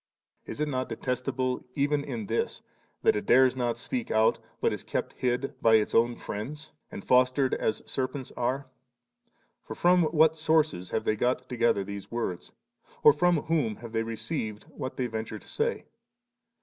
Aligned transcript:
Is 0.47 0.59
it 0.59 0.67
not 0.67 0.89
detestable 0.89 1.63
even 1.75 2.03
in 2.03 2.25
this, 2.25 2.63
that 3.03 3.15
it 3.15 3.27
dares 3.27 3.55
not 3.55 3.77
speak 3.77 4.09
out, 4.09 4.39
but 4.59 4.73
is 4.73 4.81
kept 4.83 5.13
hid 5.13 5.53
by 5.61 5.75
its 5.75 5.93
own 5.93 6.15
friends, 6.15 6.71
and 6.89 7.05
fostered 7.05 7.53
as 7.53 7.83
serpents 7.85 8.31
are? 8.35 8.65
for 9.63 9.75
from 9.75 10.05
what 10.05 10.35
sources 10.35 10.89
have 10.89 11.03
they 11.03 11.15
got 11.15 11.47
together 11.47 11.83
these 11.83 12.09
words? 12.09 12.51
or 13.03 13.13
from 13.13 13.43
whom 13.43 13.75
luive 13.75 13.91
they 13.91 14.01
received 14.01 14.63
what 14.69 14.97
they 14.97 15.05
venture 15.05 15.37
to 15.37 15.47
say) 15.47 15.85